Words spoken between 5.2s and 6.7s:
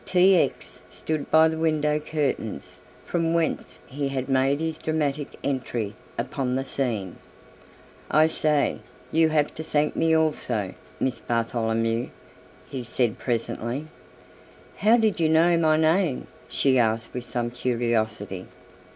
entry upon the